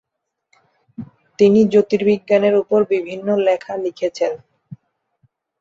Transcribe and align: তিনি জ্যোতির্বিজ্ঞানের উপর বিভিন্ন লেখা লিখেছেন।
তিনি 1.39 1.59
জ্যোতির্বিজ্ঞানের 1.71 2.55
উপর 2.61 2.79
বিভিন্ন 2.93 3.27
লেখা 3.47 3.73
লিখেছেন। 3.77 4.33